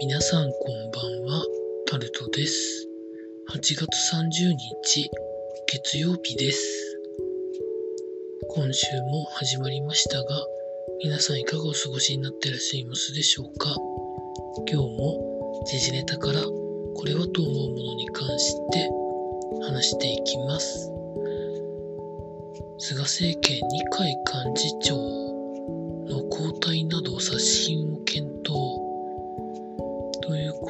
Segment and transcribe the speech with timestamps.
[0.00, 1.44] 皆さんこんばんは、
[1.86, 2.88] タルトです。
[3.50, 4.52] 8月30
[4.84, 5.10] 日、
[5.66, 6.98] 月曜日です。
[8.48, 10.46] 今週も始まりましたが、
[11.04, 13.76] 皆さんいかがお過ごしになっていらっしゃいますでしょうか？
[14.68, 18.90] 今日も時事ネタからこれはと思うものに関して
[19.62, 20.90] 話していきます。
[22.78, 24.16] 菅政権二階
[24.54, 28.33] 幹事長の交代など刷新を検討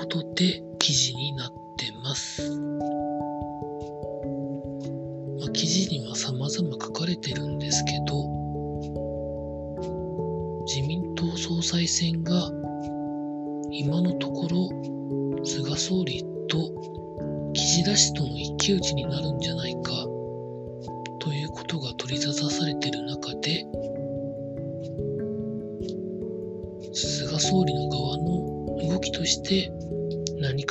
[0.04, 2.42] ことで記事になってます。
[5.40, 8.28] まあ、記事には様々書かれてるんですけど、
[10.66, 12.50] 自民党総裁選が
[13.70, 14.68] 今のところ
[15.42, 16.70] 菅総理と
[17.54, 19.90] 岸田氏との一騎打ちになるんじゃないか
[21.18, 23.64] ということが取り沙汰されている中で
[26.92, 28.44] 菅総理の側の
[28.90, 29.72] 動きとして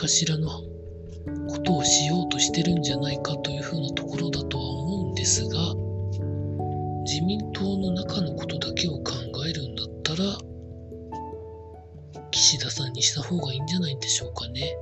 [0.03, 0.49] かしらの
[1.47, 5.57] ことをしようとしてるんじゃないかというふうなところだとは思うんですが
[7.05, 9.13] 自民党の中のことだけを考
[9.47, 10.37] えるんだったら
[12.31, 14.75] 岸田さんにした方がいいんじゃないんでしょうかね。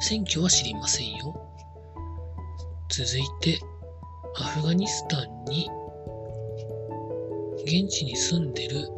[0.00, 1.34] 選挙は知りませんよ。
[2.90, 3.58] 続いて
[4.36, 5.70] アフガニスタンに
[7.62, 8.90] 現地に住んでる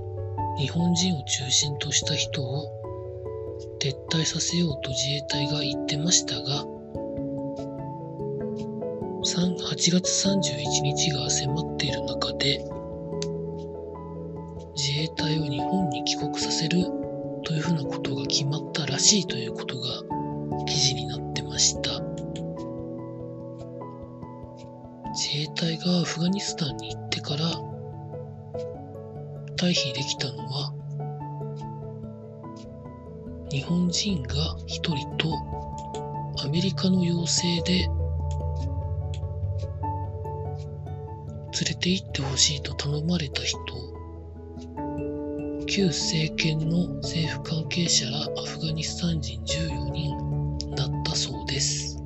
[0.58, 2.79] 日本人を中心とした人を
[3.80, 6.64] 撤退させようと自衛隊が言ってましたが
[9.70, 12.58] 8月31日が迫っている中で
[14.76, 16.84] 自衛隊を日本に帰国させる
[17.44, 19.84] というふうなことが決まったらしいということが
[20.66, 21.90] 記事になってました。
[25.12, 27.44] 自衛隊がアフガニスタンに行ってから
[29.56, 30.74] 退避できたのは
[33.50, 35.36] 日本人が1人と
[36.44, 37.90] アメリカの要請で連
[41.66, 43.58] れて行ってほしいと頼まれた人。
[45.66, 51.98] 旧政権の政府関係者らアフガニスタン人14人だったそうです。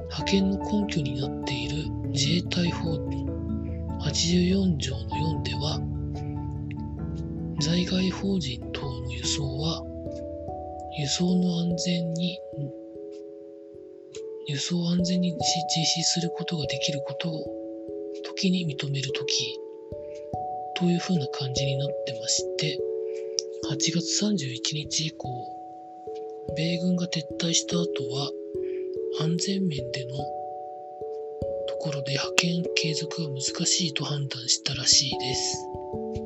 [0.00, 2.96] 派遣の根拠になっている自衛隊法
[4.00, 5.80] 84条の4では
[7.66, 9.82] 在外邦人等の輸送は
[11.00, 12.38] 輸送の安全に
[14.46, 17.44] 輸送を安全に実施することができることを
[18.24, 19.58] 時に認める時
[20.76, 22.78] というふうな感じになってまして
[23.68, 24.36] 8月31
[24.72, 25.28] 日以降
[26.56, 27.84] 米軍が撤退した後
[28.14, 28.30] は
[29.22, 30.16] 安全面での
[31.66, 36.25] ところで派遣継続が難しいと判断したらしいです。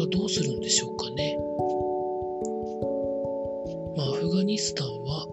[0.00, 1.36] からどうするんでしょうかね。
[3.96, 5.26] まあ、アフガニスタンは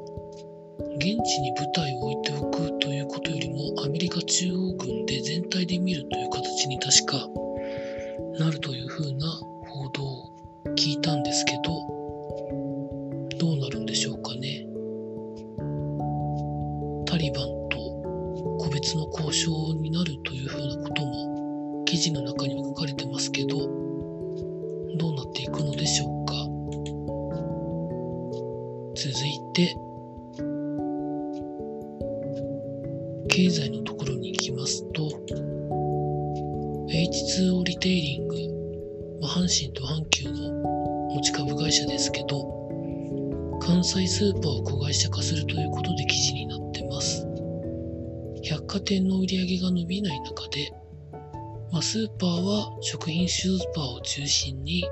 [0.97, 7.29] 現地に部隊を置いておくということよりもアメリカ中央軍で全体で見るという形に確か
[8.39, 9.27] なるというふうな
[9.67, 10.31] 報道を
[10.75, 11.71] 聞いたんですけど
[13.39, 14.65] どうなるんでしょうかね。
[17.05, 17.77] タリバンと
[18.59, 23.86] 個別の交渉になるというふうなことも記事の中には書かれてますけど
[25.37, 26.33] っていくのでしょうか。
[28.95, 29.77] 続いて
[33.27, 35.03] 経済のところに行きますと
[36.89, 38.35] H2O リテイリング、
[39.21, 40.51] ま、阪神と阪急の
[41.13, 42.51] 持ち株会社ですけど
[43.61, 47.27] 関西スーパーを子会社化するということで記事になってます。
[48.43, 50.71] 百貨店の売り上げが伸びない中で、
[51.71, 54.83] まあ、スーパーは食品スーパーを中心に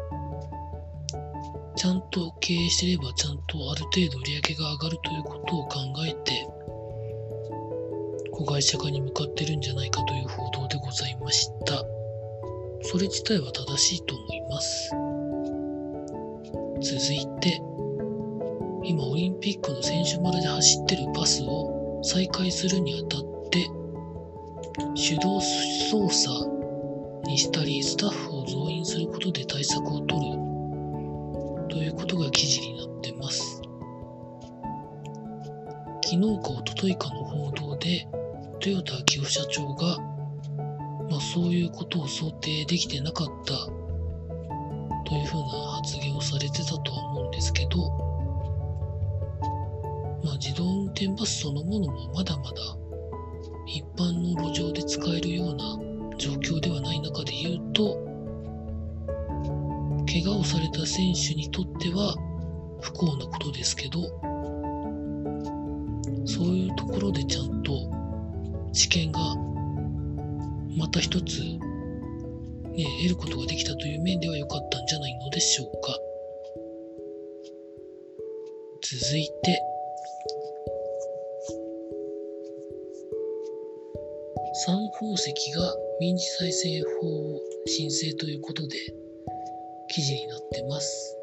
[1.75, 6.47] ちゃんと経営してればちゃんとある程度売り上げが上がるということを考えて
[8.31, 11.83] 子会社化に向かってるんじゃないかという報道でございました。
[12.81, 14.89] それ自体は正しいと思います。
[16.81, 17.61] 続いて
[18.83, 23.67] 今オリンピックの選手村で走ってるバスを再開するにあたって
[24.95, 30.44] 手動操作にしたりスタッフを増員することで対策を取る。
[31.75, 33.61] ということが記事になってます。
[36.05, 38.07] 昨日か一昨日かの報道で
[38.61, 39.97] トヨタ秋夫社長が、
[41.09, 43.53] まあ、そういうことを想定できてなかった
[45.03, 45.47] というふうな
[45.81, 47.89] 発言をされてたとは思うんですけど
[50.23, 52.51] まあ、自動運転バスそのものもまだまだ
[53.67, 55.77] 一般の路上で使えるような
[56.17, 58.14] 状況ではない中で言うと、
[60.15, 62.15] 怪我をされた選手にとっては
[62.79, 63.99] 不幸なことですけど
[66.25, 67.73] そういうところでちゃんと
[68.71, 69.19] 知見が
[70.77, 71.59] また一つ、ね、
[73.03, 75.93] 得ることができたという面では良かったんじゃないのでしょうか。
[78.81, 79.61] 続いて
[84.65, 88.77] 三宝石が民事再生法申請ということで
[89.95, 91.17] 記事になってます。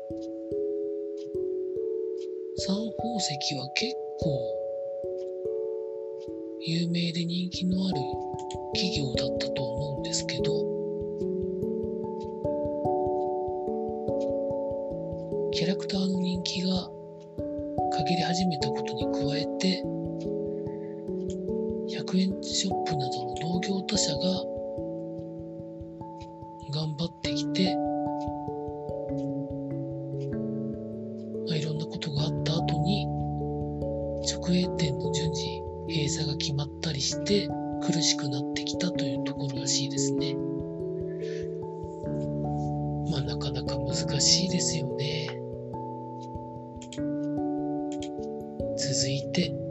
[2.56, 4.40] 三宝石は結構
[6.62, 7.96] 有名で人気のある
[8.74, 10.42] 企業だったと思うんですけど
[15.52, 16.88] キャラクターの人気が
[17.98, 19.82] 限り始めたことに加えて
[21.94, 24.51] 100円ショップなどの同業他社が
[34.43, 37.49] 直営店の順次閉鎖が決まったりして
[37.87, 40.35] 苦しくなってきたというところらしいですね。
[43.09, 45.29] まあなかなか難しいですよね。
[48.77, 49.62] 続いて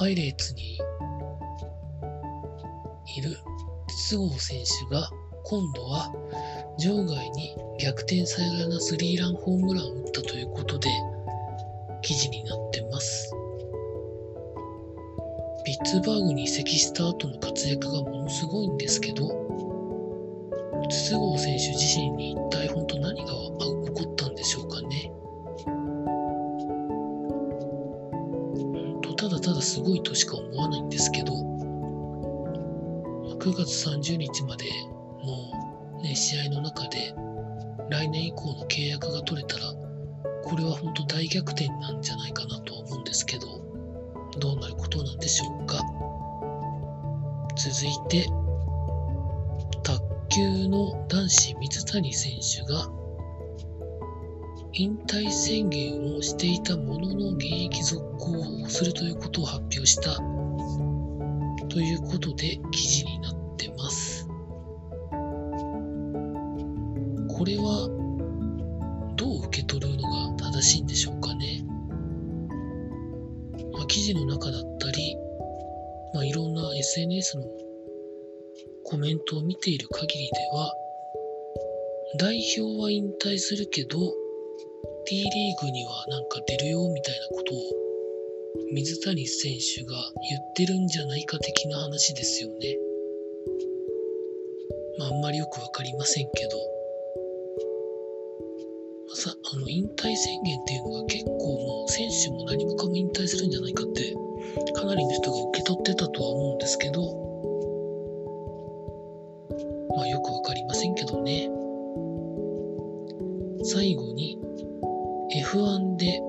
[0.00, 0.78] パイレーツに
[3.18, 3.36] いる
[3.86, 5.10] 筒香選手が
[5.44, 6.10] 今度は
[6.78, 10.88] 場外に逆転サヨナラスリーランホームランを打ったということで
[12.00, 13.30] 記事になってます。
[15.66, 19.28] ピッツバーグに移籍した後の活躍がものすごいんですけど、
[20.88, 23.34] 筒香選手自身に一体本当何が起
[23.92, 24.89] こったんでしょうかね。
[29.60, 31.34] 当ただただすごいとしか思わないんですけど、
[33.38, 34.64] 9月30日まで
[35.22, 37.14] の、ね、試合の中で
[37.90, 39.72] 来年以降の契約が取れたら、
[40.44, 43.60] これは本当大逆転なんじゃないかなとは思うんですけど、
[44.38, 45.82] どうなることなんでしょうか。
[47.56, 48.26] 続いて
[49.82, 52.99] 卓球の男子水谷選手が
[54.72, 60.14] 引退宣言をしていたものの現役続行をするということを発表した
[61.68, 64.28] ということで記事になってます。
[67.28, 67.88] これは
[69.16, 71.64] どう受け取るのが正しいんでしょうかね。
[73.72, 75.16] まあ記事の中だったり、
[76.14, 77.44] まあ、いろんな SNS の
[78.84, 80.72] コメントを見ている限りでは、
[82.18, 83.98] 代表は引退するけど、
[85.10, 87.58] T リーグにはなんか出るよみたいなことを
[88.72, 89.96] 水谷選手が
[90.30, 92.76] 言ってるんじゃないか的な話ですよね。
[95.00, 96.50] まああんまりよくわかりませんけど、
[99.16, 104.14] さあの引退宣言っていうのが結構もう選手も何もかも引退するんじゃないかって
[104.74, 107.02] かなりの人が受け取ってたとは思うんですけど。
[109.96, 111.50] まあよくわかりませんけどね。
[113.64, 114.38] 最後に
[115.40, 116.20] F1 で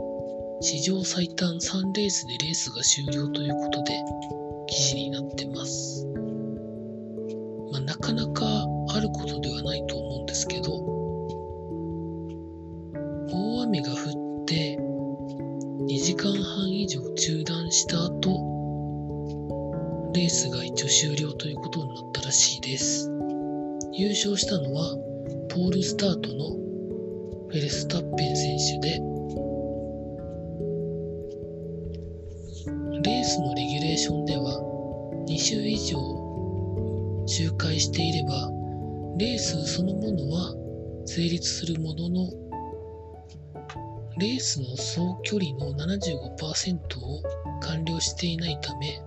[0.61, 4.01] 史上最短3レースでレースが終了ということで
[4.67, 6.07] 記事になってます。
[7.71, 8.45] まあ、なかなか
[8.95, 10.71] あることではないと思うんですけど
[13.33, 13.97] 大、雨が降っ
[14.45, 18.51] て2時間半以上中断した後
[20.13, 23.09] レースが一応終了ということになったらしいです
[23.93, 24.95] 優勝したのは
[25.49, 26.60] ポールスタートの
[27.51, 28.91] フェレスタッペン選手で
[33.03, 34.61] レースのレギュレーションでは
[35.27, 35.97] 2周以上
[37.27, 38.49] 周回していれば
[39.17, 40.55] レースそのものは
[41.05, 42.31] 成立するものの
[44.17, 47.21] レースの総距離の75%を
[47.59, 49.01] 完了していないため、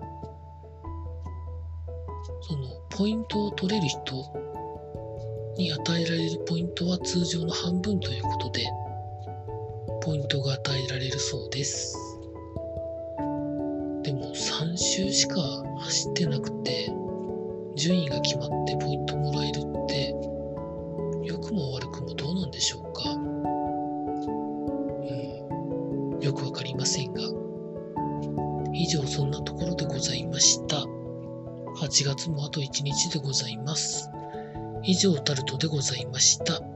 [2.43, 4.01] そのポイントを取れる人
[5.57, 8.67] に与えられるポイントは通常の半分ということで、
[10.03, 11.97] ポイントが与えられるそうです。
[14.03, 15.41] でも3周しか
[15.79, 16.93] 走ってなくて、
[17.77, 20.15] 順位が決まってポイントもらえるって、
[21.25, 23.17] 良くも悪くもどうなんでしょうかう
[26.19, 26.21] ん。
[26.21, 27.23] よくわかりませんが、
[28.75, 30.85] 以上そんなところでございました。
[31.81, 34.11] 8月もあと1日でございます。
[34.85, 36.74] 以上タルトでございました。